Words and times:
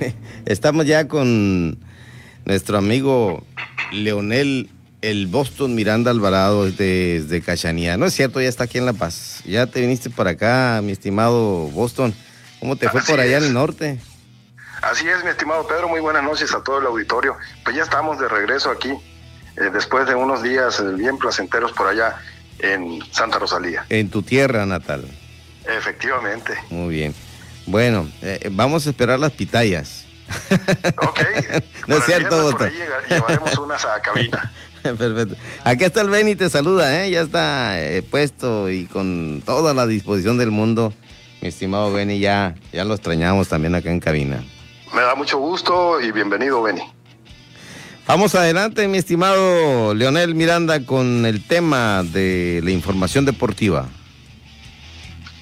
estamos 0.46 0.86
ya 0.86 1.08
con 1.08 1.78
nuestro 2.44 2.78
amigo 2.78 3.44
Leonel 3.92 4.70
el 5.02 5.26
Boston 5.26 5.74
Miranda 5.74 6.10
Alvarado 6.10 6.64
desde, 6.64 7.20
desde 7.20 7.40
Cachanía. 7.42 7.96
No 7.96 8.06
es 8.06 8.14
cierto, 8.14 8.40
ya 8.40 8.48
está 8.48 8.64
aquí 8.64 8.78
en 8.78 8.86
La 8.86 8.92
Paz. 8.92 9.42
Ya 9.44 9.66
te 9.66 9.80
viniste 9.80 10.10
por 10.10 10.26
acá, 10.26 10.80
mi 10.82 10.92
estimado 10.92 11.68
Boston. 11.68 12.14
¿Cómo 12.60 12.76
te 12.76 12.88
fue 12.88 13.02
por 13.02 13.20
allá 13.20 13.38
en 13.38 13.44
el 13.44 13.52
norte? 13.52 13.98
Así 14.82 15.06
es, 15.08 15.22
mi 15.22 15.30
estimado 15.30 15.66
Pedro. 15.66 15.88
Muy 15.88 16.00
buenas 16.00 16.22
noches 16.22 16.52
a 16.54 16.62
todo 16.62 16.80
el 16.80 16.86
auditorio. 16.86 17.36
Pues 17.64 17.76
ya 17.76 17.82
estamos 17.82 18.18
de 18.18 18.28
regreso 18.28 18.70
aquí, 18.70 18.90
eh, 18.90 19.70
después 19.72 20.06
de 20.06 20.14
unos 20.14 20.42
días 20.42 20.80
eh, 20.80 20.92
bien 20.94 21.18
placenteros 21.18 21.72
por 21.72 21.86
allá 21.86 22.16
en 22.58 23.00
Santa 23.12 23.38
Rosalía. 23.38 23.84
En 23.88 24.10
tu 24.10 24.22
tierra 24.22 24.66
natal. 24.66 25.04
Efectivamente. 25.66 26.54
Muy 26.70 26.94
bien. 26.94 27.14
Bueno, 27.66 28.08
eh, 28.22 28.48
vamos 28.52 28.86
a 28.86 28.90
esperar 28.90 29.18
las 29.18 29.32
pitayas. 29.32 30.04
Ok. 30.98 31.20
no 31.86 31.96
es 31.96 32.04
cierto, 32.04 32.50
por 32.52 32.62
ahí 32.64 32.72
llevaremos 33.08 33.58
unas 33.58 33.84
a 33.84 34.00
cabina. 34.00 34.52
Perfecto. 34.82 35.34
Aquí 35.64 35.84
está 35.84 36.00
el 36.00 36.10
Benny, 36.10 36.36
te 36.36 36.48
saluda, 36.48 37.04
¿eh? 37.04 37.10
Ya 37.10 37.22
está 37.22 37.80
eh, 37.80 38.02
puesto 38.02 38.70
y 38.70 38.86
con 38.86 39.42
toda 39.44 39.74
la 39.74 39.86
disposición 39.86 40.38
del 40.38 40.52
mundo. 40.52 40.92
Mi 41.40 41.48
estimado 41.48 41.92
Benny, 41.92 42.20
ya, 42.20 42.54
ya 42.72 42.84
lo 42.84 42.94
extrañamos 42.94 43.48
también 43.48 43.74
acá 43.74 43.90
en 43.90 44.00
cabina. 44.00 44.44
Me 44.94 45.02
da 45.02 45.14
mucho 45.14 45.38
gusto 45.38 46.00
y 46.00 46.12
bienvenido, 46.12 46.62
Benny. 46.62 46.82
Vamos 48.06 48.36
adelante, 48.36 48.86
mi 48.86 48.98
estimado 48.98 49.92
Leonel 49.92 50.36
Miranda, 50.36 50.86
con 50.86 51.26
el 51.26 51.44
tema 51.44 52.04
de 52.04 52.60
la 52.62 52.70
información 52.70 53.24
deportiva. 53.24 53.88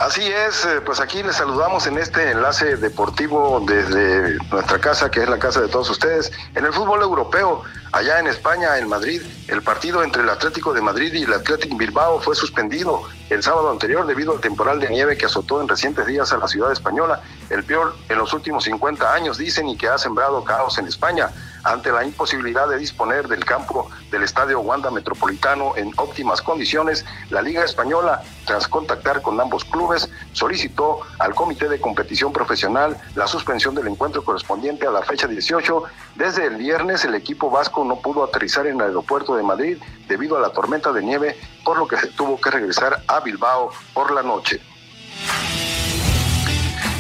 Así 0.04 0.20
es, 0.20 0.66
eh, 0.66 0.82
pues 0.84 1.00
aquí 1.00 1.22
les 1.22 1.36
saludamos 1.36 1.86
en 1.86 1.96
este 1.96 2.30
enlace 2.30 2.76
deportivo 2.76 3.64
desde 3.66 4.36
nuestra 4.52 4.78
casa, 4.78 5.10
que 5.10 5.22
es 5.22 5.28
la 5.30 5.38
casa 5.38 5.62
de 5.62 5.68
todos 5.68 5.88
ustedes. 5.88 6.30
En 6.54 6.66
el 6.66 6.74
fútbol 6.74 7.00
europeo, 7.00 7.62
allá 7.90 8.20
en 8.20 8.26
España, 8.26 8.76
en 8.76 8.86
Madrid, 8.86 9.22
el 9.48 9.62
partido 9.62 10.04
entre 10.04 10.20
el 10.20 10.28
Atlético 10.28 10.74
de 10.74 10.82
Madrid 10.82 11.14
y 11.14 11.22
el 11.22 11.32
Atlético 11.32 11.78
Bilbao 11.78 12.20
fue 12.20 12.36
suspendido 12.36 13.04
el 13.30 13.42
sábado 13.42 13.70
anterior 13.70 14.06
debido 14.06 14.32
al 14.32 14.42
temporal 14.42 14.78
de 14.78 14.90
nieve 14.90 15.16
que 15.16 15.24
azotó 15.24 15.62
en 15.62 15.68
recientes 15.68 16.04
días 16.04 16.30
a 16.34 16.36
la 16.36 16.48
ciudad 16.48 16.70
española, 16.70 17.22
el 17.48 17.64
peor 17.64 17.96
en 18.10 18.18
los 18.18 18.34
últimos 18.34 18.64
50 18.64 19.10
años, 19.10 19.38
dicen, 19.38 19.70
y 19.70 19.78
que 19.78 19.88
ha 19.88 19.96
sembrado 19.96 20.44
caos 20.44 20.76
en 20.76 20.86
España 20.86 21.30
ante 21.64 21.90
la 21.90 22.04
imposibilidad 22.04 22.68
de 22.68 22.78
disponer 22.78 23.28
del 23.28 23.44
campo 23.44 23.90
del 24.10 24.22
Estadio 24.22 24.60
Wanda 24.60 24.90
Metropolitano 24.90 25.76
en 25.76 25.92
óptimas 25.96 26.40
condiciones, 26.42 27.04
la 27.30 27.42
Liga 27.42 27.64
Española, 27.64 28.22
tras 28.46 28.68
contactar 28.68 29.22
con 29.22 29.40
ambos 29.40 29.64
clubes, 29.64 30.08
solicitó 30.32 31.00
al 31.18 31.34
Comité 31.34 31.68
de 31.68 31.80
Competición 31.80 32.32
Profesional 32.32 32.96
la 33.14 33.26
suspensión 33.26 33.74
del 33.74 33.88
encuentro 33.88 34.24
correspondiente 34.24 34.86
a 34.86 34.90
la 34.90 35.02
fecha 35.02 35.26
18. 35.26 35.82
Desde 36.16 36.46
el 36.46 36.56
viernes 36.56 37.04
el 37.04 37.14
equipo 37.14 37.50
vasco 37.50 37.84
no 37.84 37.96
pudo 37.96 38.24
aterrizar 38.24 38.66
en 38.66 38.76
el 38.76 38.88
aeropuerto 38.88 39.34
de 39.36 39.42
Madrid 39.42 39.78
debido 40.08 40.36
a 40.36 40.40
la 40.40 40.50
tormenta 40.50 40.92
de 40.92 41.02
nieve, 41.02 41.36
por 41.64 41.78
lo 41.78 41.88
que 41.88 41.96
se 41.96 42.08
tuvo 42.08 42.40
que 42.40 42.50
regresar 42.50 43.02
a 43.08 43.20
Bilbao 43.20 43.70
por 43.92 44.12
la 44.12 44.22
noche. 44.22 44.60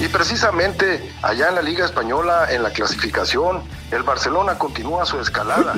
Y 0.04 0.08
precisamente 0.08 1.14
allá 1.22 1.48
en 1.48 1.54
la 1.54 1.62
Liga 1.62 1.86
Española, 1.86 2.48
en 2.50 2.62
la 2.62 2.68
clasificación, 2.68 3.62
el 3.90 4.02
Barcelona 4.02 4.58
continúa 4.58 5.06
su 5.06 5.18
escalada. 5.18 5.72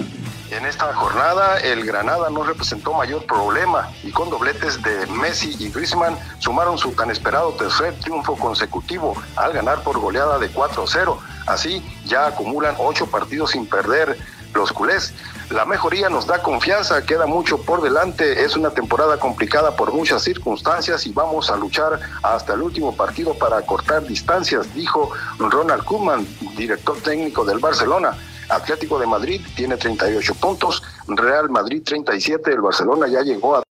En 0.51 0.67
esta 0.67 0.93
jornada, 0.95 1.59
el 1.59 1.87
Granada 1.87 2.29
no 2.29 2.43
representó 2.43 2.93
mayor 2.93 3.25
problema 3.25 3.89
y 4.03 4.11
con 4.11 4.29
dobletes 4.29 4.83
de 4.83 5.07
Messi 5.07 5.55
y 5.61 5.71
Griezmann 5.71 6.19
sumaron 6.41 6.77
su 6.77 6.91
tan 6.91 7.13
esperado 7.13 7.53
tercer 7.53 7.95
triunfo 8.01 8.35
consecutivo 8.37 9.15
al 9.37 9.53
ganar 9.53 9.85
por 9.85 10.01
goleada 10.01 10.41
de 10.41 10.53
4-0. 10.53 11.19
Así, 11.47 11.81
ya 12.05 12.27
acumulan 12.27 12.75
ocho 12.79 13.07
partidos 13.07 13.53
sin 13.53 13.65
perder 13.69 14.19
los 14.57 14.73
culés. 14.73 15.15
La 15.51 15.65
mejoría 15.65 16.09
nos 16.09 16.27
da 16.27 16.43
confianza, 16.43 17.05
queda 17.05 17.27
mucho 17.27 17.59
por 17.63 17.83
delante, 17.83 18.45
es 18.45 18.57
una 18.57 18.71
temporada 18.71 19.19
complicada 19.19 19.77
por 19.77 19.93
muchas 19.93 20.23
circunstancias 20.23 21.07
y 21.07 21.13
vamos 21.13 21.51
a 21.51 21.57
luchar 21.57 22.01
hasta 22.23 22.55
el 22.55 22.63
último 22.63 22.97
partido 22.97 23.35
para 23.35 23.63
cortar 23.63 24.05
distancias, 24.05 24.75
dijo 24.75 25.11
Ronald 25.39 25.85
Koeman, 25.85 26.27
director 26.57 27.01
técnico 27.01 27.45
del 27.45 27.59
Barcelona. 27.59 28.17
Atlético 28.49 28.99
de 28.99 29.07
Madrid 29.07 29.41
tiene 29.57 29.77
38 29.77 30.35
puntos, 30.37 30.83
Real 31.09 31.51
Madrid 31.51 31.83
37, 31.85 32.53
el 32.53 32.61
Barcelona 32.61 33.07
ya 33.09 33.23
llegó 33.23 33.57
a 33.57 33.63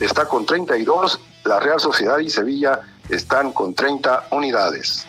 está 0.00 0.26
con 0.26 0.46
32, 0.46 1.20
la 1.44 1.60
Real 1.60 1.80
Sociedad 1.80 2.18
y 2.18 2.30
Sevilla 2.30 2.80
están 3.08 3.52
con 3.52 3.74
30 3.74 4.28
unidades. 4.30 5.06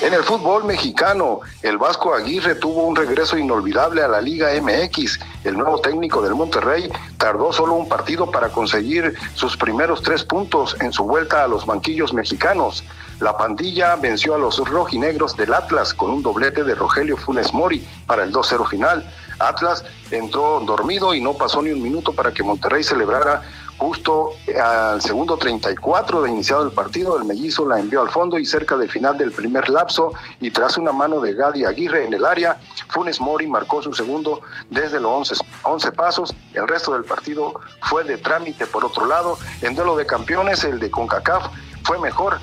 En 0.00 0.14
el 0.14 0.22
fútbol 0.22 0.62
mexicano, 0.62 1.40
el 1.60 1.76
Vasco 1.76 2.14
Aguirre 2.14 2.54
tuvo 2.54 2.84
un 2.84 2.94
regreso 2.94 3.36
inolvidable 3.36 4.00
a 4.00 4.06
la 4.06 4.20
Liga 4.20 4.50
MX. 4.62 5.18
El 5.42 5.58
nuevo 5.58 5.80
técnico 5.80 6.22
del 6.22 6.36
Monterrey 6.36 6.88
tardó 7.16 7.52
solo 7.52 7.74
un 7.74 7.88
partido 7.88 8.30
para 8.30 8.48
conseguir 8.50 9.14
sus 9.34 9.56
primeros 9.56 10.00
tres 10.02 10.22
puntos 10.22 10.76
en 10.80 10.92
su 10.92 11.02
vuelta 11.02 11.42
a 11.42 11.48
los 11.48 11.66
banquillos 11.66 12.14
mexicanos. 12.14 12.84
La 13.18 13.36
pandilla 13.36 13.96
venció 13.96 14.36
a 14.36 14.38
los 14.38 14.58
rojinegros 14.58 15.36
del 15.36 15.52
Atlas 15.52 15.92
con 15.92 16.12
un 16.12 16.22
doblete 16.22 16.62
de 16.62 16.76
Rogelio 16.76 17.16
Funes 17.16 17.52
Mori 17.52 17.84
para 18.06 18.22
el 18.22 18.32
2-0 18.32 18.68
final. 18.68 19.04
Atlas 19.40 19.84
entró 20.12 20.60
dormido 20.60 21.12
y 21.12 21.20
no 21.20 21.34
pasó 21.34 21.60
ni 21.60 21.70
un 21.70 21.82
minuto 21.82 22.12
para 22.12 22.32
que 22.32 22.44
Monterrey 22.44 22.84
celebrara 22.84 23.42
Justo 23.78 24.32
al 24.60 25.00
segundo 25.00 25.36
34 25.36 26.22
de 26.22 26.30
iniciado 26.30 26.64
el 26.64 26.72
partido, 26.72 27.16
el 27.16 27.24
mellizo 27.24 27.64
la 27.64 27.78
envió 27.78 28.02
al 28.02 28.10
fondo 28.10 28.36
y 28.36 28.44
cerca 28.44 28.76
del 28.76 28.90
final 28.90 29.16
del 29.16 29.30
primer 29.30 29.68
lapso 29.68 30.12
y 30.40 30.50
tras 30.50 30.76
una 30.76 30.90
mano 30.90 31.20
de 31.20 31.34
Gadi 31.34 31.64
Aguirre 31.64 32.04
en 32.04 32.12
el 32.12 32.24
área, 32.24 32.60
Funes 32.88 33.20
Mori 33.20 33.46
marcó 33.46 33.80
su 33.80 33.94
segundo 33.94 34.40
desde 34.68 34.98
los 34.98 35.30
11, 35.30 35.44
11 35.62 35.92
pasos. 35.92 36.34
El 36.54 36.66
resto 36.66 36.92
del 36.92 37.04
partido 37.04 37.60
fue 37.82 38.02
de 38.02 38.18
trámite 38.18 38.66
por 38.66 38.84
otro 38.84 39.06
lado. 39.06 39.38
En 39.62 39.76
duelo 39.76 39.96
de 39.96 40.06
campeones, 40.06 40.64
el 40.64 40.80
de 40.80 40.90
CONCACAF 40.90 41.46
fue 41.84 42.00
mejor 42.00 42.40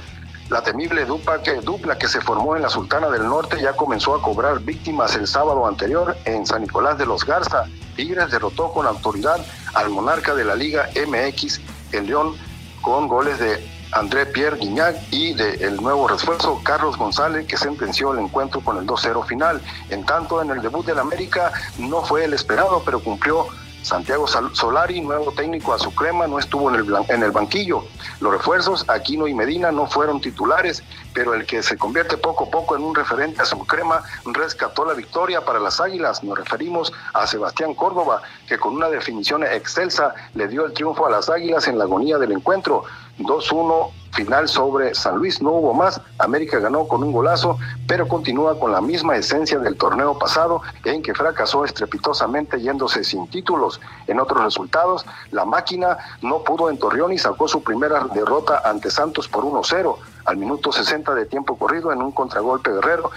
la 0.50 0.62
temible 0.62 1.06
dupla 1.06 1.42
que, 1.42 1.56
dupla 1.56 1.98
que 1.98 2.08
se 2.08 2.22
formó 2.22 2.56
en 2.56 2.62
la 2.62 2.70
Sultana 2.70 3.10
del 3.10 3.24
Norte 3.26 3.60
ya 3.60 3.74
comenzó 3.74 4.14
a 4.14 4.22
cobrar 4.22 4.60
víctimas 4.60 5.16
el 5.16 5.26
sábado 5.26 5.66
anterior 5.66 6.16
en 6.26 6.46
San 6.46 6.62
Nicolás 6.62 7.00
de 7.00 7.08
los 7.08 7.26
Garza. 7.26 7.66
Tigres 7.96 8.30
derrotó 8.30 8.72
con 8.72 8.86
autoridad 8.86 9.44
al 9.74 9.90
monarca 9.90 10.36
de 10.36 10.46
la 10.46 10.56
Liga 10.56 10.90
MX, 10.96 11.62
el 11.94 12.06
León, 12.06 12.36
con 12.82 13.08
goles 13.08 13.40
de 13.40 13.68
André 13.92 14.28
Pierre 14.28 14.58
Guignac 14.58 14.96
y 15.10 15.34
del 15.34 15.62
el 15.64 15.78
nuevo 15.78 16.08
refuerzo 16.08 16.62
Carlos 16.64 16.96
González, 16.98 17.48
que 17.48 17.58
sentenció 17.58 18.14
el 18.14 18.20
encuentro 18.20 18.62
con 18.62 18.78
el 18.78 18.86
2-0 18.86 19.26
final. 19.26 19.62
En 19.90 20.06
tanto, 20.06 20.44
en 20.44 20.52
el 20.52 20.62
debut 20.62 20.86
del 20.86 21.00
América 21.00 21.52
no 21.80 22.04
fue 22.04 22.26
el 22.26 22.34
esperado, 22.34 22.84
pero 22.86 23.00
cumplió 23.00 23.48
Santiago 23.86 24.26
Solari, 24.26 25.00
nuevo 25.00 25.32
técnico 25.32 25.72
a 25.72 25.78
su 25.78 25.94
crema, 25.94 26.26
no 26.26 26.40
estuvo 26.40 26.74
en 26.74 26.76
el, 26.78 26.96
en 27.08 27.22
el 27.22 27.30
banquillo. 27.30 27.84
Los 28.20 28.34
refuerzos, 28.34 28.84
Aquino 28.90 29.28
y 29.28 29.36
Medina, 29.36 29.72
no 29.72 29.86
fueron 29.86 30.20
titulares, 30.20 30.82
pero 31.14 31.36
el 31.36 31.46
que 31.46 31.62
se 31.62 31.78
convierte 31.78 32.18
poco 32.18 32.46
a 32.46 32.50
poco 32.50 32.76
en 32.76 32.84
un 32.84 32.96
referente 32.96 33.44
a 33.44 33.46
su 33.46 33.60
crema 33.60 34.02
rescató 34.26 34.86
la 34.86 34.96
victoria 34.96 35.46
para 35.46 35.60
las 35.60 35.80
Águilas. 35.80 36.24
Nos 36.24 36.36
referimos 36.36 36.92
a 37.14 37.28
Sebastián 37.28 37.76
Córdoba, 37.76 38.24
que 38.48 38.58
con 38.58 38.74
una 38.74 38.90
definición 38.90 39.44
excelsa 39.44 40.16
le 40.34 40.48
dio 40.48 40.66
el 40.66 40.74
triunfo 40.74 41.06
a 41.06 41.12
las 41.12 41.30
Águilas 41.30 41.68
en 41.68 41.78
la 41.78 41.84
agonía 41.84 42.18
del 42.18 42.32
encuentro. 42.32 42.86
2-1 43.20 43.92
final 44.16 44.48
sobre 44.48 44.96
San 44.96 45.18
Luis, 45.18 45.42
no 45.42 45.52
hubo 45.52 45.74
más, 45.74 46.02
América 46.20 46.60
ganó 46.60 46.88
con 46.88 47.04
un 47.04 47.12
golazo, 47.12 47.60
pero 47.86 48.08
continúa 48.08 48.58
con 48.58 48.72
la 48.72 48.82
misma 48.82 49.18
esencia 49.18 49.60
del 49.60 49.76
torneo 49.76 50.18
pasado 50.18 50.62
en 50.86 51.04
que 51.04 51.14
fracasó 51.14 51.66
estrepitosamente 51.66 52.60
yéndose 52.62 53.04
sin 53.04 53.28
títulos. 53.28 53.82
En 54.08 54.20
otros 54.20 54.44
resultados, 54.44 55.06
la 55.32 55.46
máquina 55.46 55.98
no 56.22 56.44
pudo 56.44 56.70
en 56.70 56.80
Torreón 56.80 57.12
y 57.12 57.18
sacó 57.18 57.48
su 57.48 57.62
primera 57.62 58.06
derrota 58.14 58.62
ante 58.64 58.90
Santos 58.90 59.28
por 59.28 59.44
1-0 59.44 59.96
al 60.26 60.38
minuto 60.38 60.72
60 60.72 61.14
de 61.14 61.26
tiempo 61.26 61.58
corrido 61.58 61.92
en 61.92 62.02
un 62.02 62.12
contragolpe 62.12 62.72
guerrero. 62.72 63.12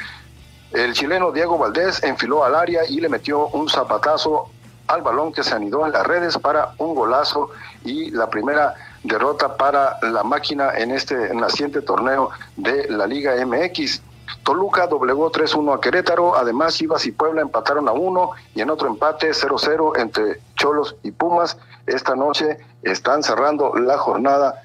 El 0.73 0.93
chileno 0.93 1.31
Diego 1.31 1.57
Valdés 1.57 2.03
enfiló 2.03 2.45
al 2.45 2.55
área 2.55 2.83
y 2.87 3.01
le 3.01 3.09
metió 3.09 3.47
un 3.49 3.69
zapatazo 3.69 4.51
al 4.89 5.03
balón 5.03 5.33
que 5.33 5.45
se 5.45 5.55
anidó 5.55 5.87
en 5.87 5.93
las 5.93 6.07
redes 6.07 6.37
para 6.39 6.73
un 6.79 6.95
golazo 6.95 7.51
y 7.85 8.11
la 8.11 8.29
primera 8.29 8.75
derrota 9.03 9.57
para 9.57 9.99
la 10.03 10.23
máquina 10.23 10.77
en 10.77 10.91
este 10.91 11.35
naciente 11.35 11.83
torneo 11.83 12.31
de 12.57 12.89
la 12.89 13.07
Liga 13.07 13.35
MX. 13.45 14.03
Toluca 14.43 14.87
doblegó 14.87 15.31
3-1 15.33 15.77
a 15.77 15.81
Querétaro, 15.81 16.37
además 16.37 16.75
Chivas 16.75 17.07
y 17.07 17.13
Puebla 17.13 17.43
empataron 17.43 17.89
a 17.89 17.93
1 17.93 18.31
y 18.55 18.61
en 18.61 18.71
otro 18.71 18.89
empate 18.89 19.31
0-0 19.31 19.99
entre 19.99 20.41
Cholos 20.55 20.97
y 21.03 21.11
Pumas. 21.11 21.59
Esta 21.87 22.15
noche 22.15 22.59
están 22.83 23.23
cerrando 23.23 23.75
la 23.75 23.99
jornada 23.99 24.63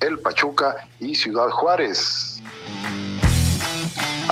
el 0.00 0.18
Pachuca 0.18 0.88
y 0.98 1.14
Ciudad 1.14 1.48
Juárez. 1.50 2.42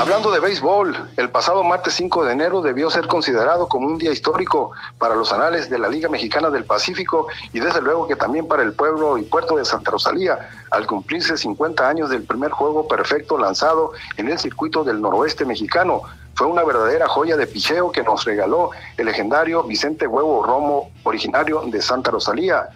Hablando 0.00 0.30
de 0.30 0.40
béisbol, 0.40 1.10
el 1.18 1.28
pasado 1.28 1.62
martes 1.62 1.92
5 1.92 2.24
de 2.24 2.32
enero 2.32 2.62
debió 2.62 2.88
ser 2.88 3.06
considerado 3.06 3.68
como 3.68 3.86
un 3.86 3.98
día 3.98 4.10
histórico 4.10 4.70
para 4.96 5.14
los 5.14 5.30
anales 5.30 5.68
de 5.68 5.78
la 5.78 5.90
Liga 5.90 6.08
Mexicana 6.08 6.48
del 6.48 6.64
Pacífico 6.64 7.26
y 7.52 7.60
desde 7.60 7.82
luego 7.82 8.08
que 8.08 8.16
también 8.16 8.48
para 8.48 8.62
el 8.62 8.72
pueblo 8.72 9.18
y 9.18 9.24
puerto 9.24 9.56
de 9.56 9.64
Santa 9.66 9.90
Rosalía, 9.90 10.48
al 10.70 10.86
cumplirse 10.86 11.36
50 11.36 11.86
años 11.86 12.08
del 12.08 12.22
primer 12.22 12.50
juego 12.50 12.88
perfecto 12.88 13.36
lanzado 13.36 13.92
en 14.16 14.30
el 14.30 14.38
circuito 14.38 14.84
del 14.84 15.02
noroeste 15.02 15.44
mexicano. 15.44 16.00
Fue 16.32 16.46
una 16.46 16.64
verdadera 16.64 17.06
joya 17.06 17.36
de 17.36 17.46
picheo 17.46 17.92
que 17.92 18.02
nos 18.02 18.24
regaló 18.24 18.70
el 18.96 19.04
legendario 19.04 19.64
Vicente 19.64 20.06
Huevo 20.06 20.42
Romo, 20.42 20.90
originario 21.04 21.60
de 21.66 21.82
Santa 21.82 22.10
Rosalía 22.10 22.70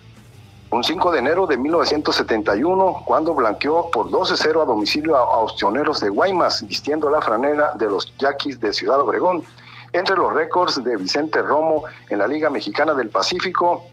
un 0.75 0.83
5 0.83 1.13
de 1.13 1.21
enero 1.21 1.47
de 1.47 1.57
1971, 1.57 3.05
cuando 3.05 3.33
blanqueó 3.33 3.91
por 3.93 4.11
12-0 4.11 4.63
a 4.63 4.65
domicilio 4.65 5.17
a, 5.17 5.39
Ostioneros 5.39 6.01
de 6.01 6.09
Guaymas, 6.09 6.67
vistiendo 6.67 7.09
la 7.09 7.23
franela 7.23 7.75
de 7.77 7.87
los 7.87 8.13
Yaquis 8.19 8.59
de 8.59 8.73
Ciudad 8.73 9.01
Obregón. 9.01 9.45
Entre 9.93 10.17
los 10.17 10.33
récords 10.33 10.83
de 10.83 10.97
Vicente 10.97 11.41
Romo 11.43 11.85
en 12.09 12.19
la 12.19 12.27
Liga 12.27 12.51
Mexicana 12.51 12.93
del 12.93 13.09
Pacífico, 13.09 13.85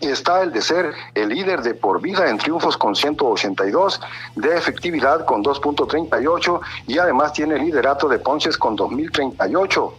está 0.00 0.42
el 0.42 0.52
de 0.52 0.62
ser 0.62 0.94
el 1.14 1.30
líder 1.30 1.62
de 1.62 1.74
por 1.74 2.00
vida 2.00 2.30
en 2.30 2.38
triunfos 2.38 2.76
con 2.76 2.94
182, 2.94 4.00
de 4.36 4.56
efectividad 4.56 5.24
con 5.24 5.42
2.38 5.42 6.60
y 6.86 6.98
además 6.98 7.32
tiene 7.32 7.58
liderato 7.58 8.08
de 8.08 8.20
ponches 8.20 8.56
con 8.56 8.76
2038 8.76 9.94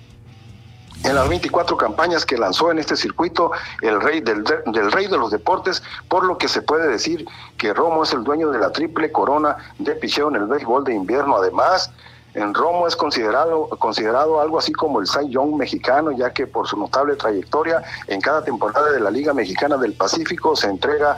en 1.04 1.16
las 1.16 1.28
24 1.28 1.78
campañas 1.78 2.26
que 2.26 2.38
lanzó 2.38 2.72
en 2.72 2.80
este 2.80 2.96
circuito 2.96 3.52
el 3.82 4.00
rey 4.02 4.22
del, 4.22 4.46
rey 4.92 5.08
de 5.08 5.18
los 5.18 5.32
deportes, 5.32 5.82
por 6.08 6.24
lo 6.24 6.38
que 6.38 6.48
se 6.48 6.62
puede 6.62 6.88
decir 6.88 7.26
que 7.58 7.74
Romo 7.74 8.04
es 8.04 8.14
el 8.14 8.24
dueño 8.24 8.52
de 8.52 8.60
la 8.60 8.72
triple 8.72 9.12
corona 9.12 9.58
de 9.80 9.96
picheo 9.96 10.30
en 10.30 10.36
el 10.36 10.46
béisbol 10.46 10.84
de 10.84 10.94
invierno. 10.94 11.38
Además, 11.38 11.92
en 12.34 12.54
Romo 12.54 12.88
es 12.88 12.96
considerado, 12.96 13.68
considerado 13.70 14.40
algo 14.40 14.60
así 14.60 14.72
como 14.72 15.00
el 15.00 15.08
Cy 15.08 15.30
Young 15.30 15.56
mexicano, 15.56 16.12
ya 16.12 16.32
que 16.32 16.48
por 16.48 16.68
su 16.68 16.78
notable 16.78 17.16
trayectoria 17.16 17.82
en 18.08 18.22
cada 18.22 18.44
temporada 18.44 18.92
de 18.92 19.00
la 19.00 19.12
Liga 19.12 19.34
Mexicana 19.34 19.78
del 19.78 19.94
Pacífico 19.94 20.56
se 20.56 20.68
entrega 20.68 21.16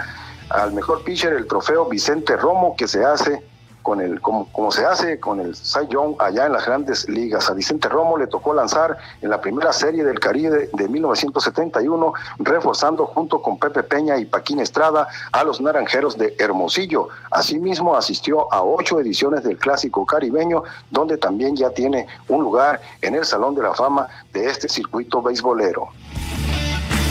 al 0.50 0.74
mejor 0.74 1.03
pitcher 1.03 1.33
el 1.33 1.47
trofeo 1.47 1.86
Vicente 1.86 2.38
Romo 2.38 2.75
que 2.75 2.88
se 2.88 3.03
hace 3.03 3.44
con 3.83 4.01
el, 4.01 4.21
como, 4.21 4.47
como 4.51 4.71
se 4.71 4.85
hace 4.85 5.19
con 5.19 5.39
el 5.39 5.56
Cy 5.56 5.88
Young 5.89 6.15
allá 6.19 6.47
en 6.47 6.53
las 6.53 6.65
grandes 6.65 7.07
ligas. 7.07 7.50
A 7.50 7.53
Vicente 7.53 7.89
Romo 7.89 8.18
le 8.18 8.27
tocó 8.27 8.53
lanzar 8.53 8.97
en 9.21 9.30
la 9.30 9.41
primera 9.41 9.71
serie 9.71 10.03
del 10.03 10.19
Caribe 10.19 10.69
de 10.74 10.88
1971, 10.88 12.13
reforzando 12.39 13.06
junto 13.06 13.41
con 13.41 13.59
Pepe 13.59 13.83
Peña 13.83 14.18
y 14.18 14.25
Paquín 14.25 14.59
Estrada 14.59 15.07
a 15.31 15.44
los 15.44 15.62
Naranjeros 15.62 16.18
de 16.18 16.35
Hermosillo. 16.39 17.09
Asimismo, 17.30 17.95
asistió 17.95 18.51
a 18.51 18.63
ocho 18.63 19.00
ediciones 19.00 19.44
del 19.44 19.57
Clásico 19.57 20.06
Caribeño, 20.06 20.63
donde 20.89 21.18
también 21.18 21.56
ya 21.56 21.69
tiene 21.69 22.07
un 22.29 22.41
lugar 22.41 22.81
en 23.01 23.15
el 23.15 23.25
Salón 23.25 23.53
de 23.56 23.63
la 23.63 23.74
Fama 23.74 24.07
de 24.31 24.50
este 24.50 24.69
circuito 24.69 25.21
beisbolero. 25.21 25.89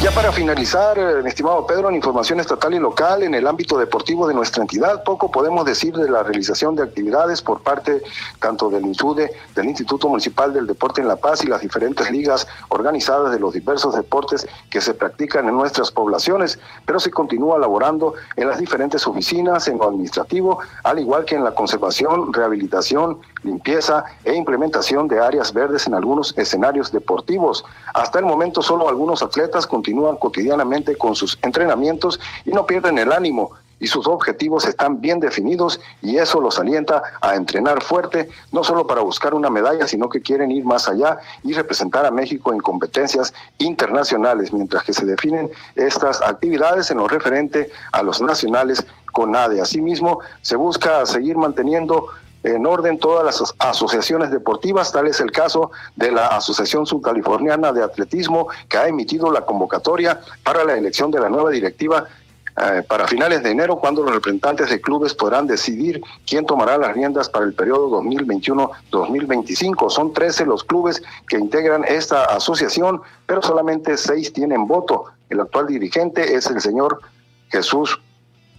Ya 0.03 0.11
para 0.11 0.33
finalizar, 0.33 0.99
eh, 0.99 1.23
estimado 1.27 1.65
Pedro, 1.65 1.89
en 1.89 1.95
información 1.95 2.41
estatal 2.41 2.75
y 2.75 2.81
local, 2.81 3.23
en 3.23 3.35
el 3.35 3.47
ámbito 3.47 3.79
deportivo 3.79 4.27
de 4.27 4.35
nuestra 4.35 4.63
entidad, 4.63 5.05
poco 5.05 5.31
podemos 5.31 5.65
decir 5.65 5.95
de 5.95 6.11
la 6.11 6.25
realización 6.25 6.75
de 6.75 6.83
actividades 6.83 7.41
por 7.41 7.61
parte 7.63 8.03
tanto 8.41 8.69
del 8.69 8.85
INSUDE, 8.85 9.31
del 9.55 9.67
Instituto 9.67 10.09
Municipal 10.09 10.53
del 10.53 10.67
Deporte 10.67 11.01
en 11.01 11.07
La 11.07 11.15
Paz 11.15 11.45
y 11.45 11.47
las 11.47 11.61
diferentes 11.61 12.11
ligas 12.11 12.49
organizadas 12.71 13.31
de 13.31 13.39
los 13.39 13.55
diversos 13.55 13.95
deportes 13.95 14.45
que 14.71 14.81
se 14.81 14.93
practican 14.93 15.49
en 15.49 15.55
nuestras 15.55 15.93
poblaciones, 15.93 16.59
pero 16.85 16.99
se 16.99 17.13
continúa 17.13 17.57
laborando 17.61 18.15
en 18.35 18.49
las 18.49 18.59
diferentes 18.59 19.07
oficinas, 19.07 19.69
en 19.69 19.79
lo 19.79 19.87
administrativo, 19.87 20.59
al 20.83 20.99
igual 20.99 21.25
que 21.27 21.37
en 21.37 21.45
la 21.45 21.55
conservación, 21.55 22.33
rehabilitación, 22.33 23.21
limpieza 23.45 24.05
e 24.25 24.35
implementación 24.35 25.07
de 25.07 25.21
áreas 25.21 25.53
verdes 25.53 25.87
en 25.87 25.95
algunos 25.95 26.37
escenarios 26.37 26.91
deportivos. 26.91 27.65
Hasta 27.95 28.19
el 28.19 28.25
momento 28.25 28.63
solo 28.63 28.89
algunos 28.89 29.23
atletas 29.23 29.65
continúan 29.65 29.92
continúan 29.93 30.17
cotidianamente 30.17 30.97
con 30.97 31.15
sus 31.15 31.39
entrenamientos 31.43 32.19
y 32.47 32.50
no 32.50 32.65
pierden 32.65 32.97
el 32.97 33.12
ánimo 33.12 33.50
y 33.79 33.89
sus 33.89 34.06
objetivos 34.06 34.65
están 34.65 35.00
bien 35.00 35.21
definidos 35.21 35.81
y 36.00 36.17
eso 36.17 36.41
los 36.41 36.59
alienta 36.59 37.03
a 37.21 37.35
entrenar 37.35 37.83
fuerte, 37.83 38.31
no 38.53 38.65
solo 38.65 38.87
para 38.87 39.03
buscar 39.03 39.35
una 39.35 39.50
medalla, 39.50 39.87
sino 39.87 40.09
que 40.09 40.23
quieren 40.23 40.50
ir 40.50 40.65
más 40.65 40.89
allá 40.89 41.19
y 41.43 41.53
representar 41.53 42.06
a 42.06 42.11
México 42.11 42.53
en 42.53 42.61
competencias 42.61 43.35
internacionales, 43.59 44.53
mientras 44.53 44.85
que 44.85 44.94
se 44.94 45.05
definen 45.05 45.50
estas 45.75 46.23
actividades 46.23 46.91
en 46.91 46.99
lo 46.99 47.09
referente 47.09 47.71
a 47.91 48.03
los 48.03 48.23
nacionales 48.23 48.87
con 49.12 49.35
ADE. 49.35 49.61
Asimismo, 49.61 50.21
se 50.43 50.56
busca 50.56 51.05
seguir 51.05 51.37
manteniendo 51.37 52.06
en 52.43 52.67
orden 52.67 52.99
todas 52.99 53.25
las 53.25 53.55
asociaciones 53.59 54.31
deportivas, 54.31 54.93
tal 54.93 55.06
es 55.06 55.21
el 55.21 55.31
caso 55.31 55.71
de 55.97 56.11
la 56.11 56.29
Asociación 56.29 56.87
Subcaliforniana 56.87 57.73
de 57.73 57.83
Atletismo, 57.83 58.49
que 58.69 58.79
ha 58.79 58.89
emitido 58.89 59.31
la 59.31 59.44
convocatoria 59.44 60.21
para 60.43 60.65
la 60.65 60.77
elección 60.77 61.11
de 61.11 61.21
la 61.21 61.29
nueva 61.29 61.50
directiva 61.50 62.06
eh, 62.55 62.83
para 62.87 63.09
finales 63.09 63.43
de 63.43 63.50
enero, 63.50 63.79
cuando 63.79 64.03
los 64.03 64.12
representantes 64.12 64.69
de 64.69 64.79
clubes 64.79 65.15
podrán 65.15 65.47
decidir 65.47 66.03
quién 66.27 66.44
tomará 66.44 66.77
las 66.77 66.93
riendas 66.93 67.31
para 67.31 67.47
el 67.47 67.55
periodo 67.55 68.03
2021-2025. 68.03 69.89
Son 69.89 70.12
13 70.12 70.44
los 70.44 70.62
clubes 70.62 71.03
que 71.29 71.39
integran 71.39 71.83
esta 71.85 72.25
asociación, 72.25 73.00
pero 73.25 73.41
solamente 73.41 73.97
seis 73.97 74.35
tienen 74.35 74.67
voto. 74.67 75.06
El 75.31 75.41
actual 75.41 75.67
dirigente 75.67 76.35
es 76.35 76.47
el 76.47 76.61
señor 76.61 77.00
Jesús 77.49 78.02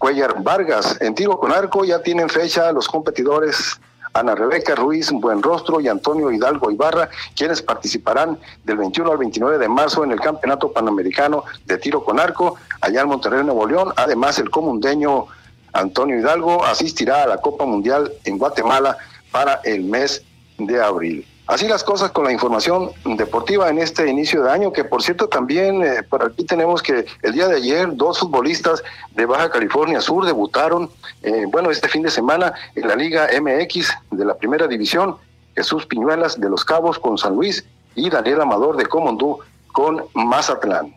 Cuellar 0.03 0.43
Vargas. 0.43 0.97
En 0.99 1.15
tiro 1.15 1.39
con 1.39 1.53
arco 1.53 1.85
ya 1.85 2.03
tienen 2.03 2.27
fecha 2.27 2.73
los 2.73 2.89
competidores 2.89 3.79
Ana 4.11 4.35
Rebeca 4.35 4.75
Ruiz 4.75 5.09
Buenrostro 5.13 5.79
y 5.79 5.87
Antonio 5.87 6.29
Hidalgo 6.29 6.69
Ibarra, 6.69 7.09
quienes 7.37 7.61
participarán 7.61 8.37
del 8.65 8.75
21 8.75 9.13
al 9.13 9.17
29 9.17 9.57
de 9.59 9.69
marzo 9.69 10.03
en 10.03 10.11
el 10.11 10.19
Campeonato 10.19 10.73
Panamericano 10.73 11.45
de 11.63 11.77
Tiro 11.77 12.03
con 12.03 12.19
Arco, 12.19 12.57
allá 12.81 12.99
en 12.99 13.07
Monterrey, 13.07 13.45
Nuevo 13.45 13.65
León. 13.65 13.93
Además, 13.95 14.39
el 14.39 14.49
comundeño 14.49 15.27
Antonio 15.71 16.19
Hidalgo 16.19 16.65
asistirá 16.65 17.23
a 17.23 17.27
la 17.27 17.37
Copa 17.37 17.65
Mundial 17.65 18.11
en 18.25 18.37
Guatemala 18.37 18.97
para 19.31 19.61
el 19.63 19.85
mes 19.85 20.21
de 20.57 20.81
abril. 20.81 21.25
Así 21.45 21.67
las 21.67 21.83
cosas 21.83 22.11
con 22.11 22.23
la 22.23 22.31
información 22.31 22.91
deportiva 23.03 23.69
en 23.69 23.77
este 23.77 24.09
inicio 24.09 24.43
de 24.43 24.51
año, 24.51 24.71
que 24.71 24.85
por 24.85 25.03
cierto 25.03 25.27
también 25.27 25.83
eh, 25.83 26.01
por 26.01 26.23
aquí 26.23 26.45
tenemos 26.45 26.81
que 26.81 27.05
el 27.21 27.33
día 27.33 27.49
de 27.49 27.57
ayer 27.57 27.93
dos 27.95 28.19
futbolistas 28.19 28.81
de 29.11 29.25
Baja 29.25 29.49
California 29.49 29.99
Sur 29.99 30.25
debutaron, 30.25 30.89
eh, 31.21 31.43
bueno, 31.49 31.69
este 31.69 31.89
fin 31.89 32.01
de 32.01 32.11
semana 32.11 32.53
en 32.75 32.87
la 32.87 32.95
Liga 32.95 33.27
MX 33.41 33.91
de 34.11 34.23
la 34.23 34.35
Primera 34.35 34.67
División, 34.67 35.17
Jesús 35.53 35.85
Piñuelas 35.85 36.39
de 36.39 36.49
Los 36.49 36.63
Cabos 36.63 36.97
con 36.97 37.17
San 37.17 37.35
Luis 37.35 37.65
y 37.93 38.09
Daniel 38.09 38.41
Amador 38.41 38.77
de 38.77 38.85
Comondú 38.85 39.39
con 39.73 40.05
Mazatlán. 40.13 40.95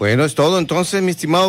Bueno, 0.00 0.24
es 0.24 0.34
todo 0.34 0.58
entonces, 0.58 1.02
mi 1.02 1.10
estimado. 1.10 1.48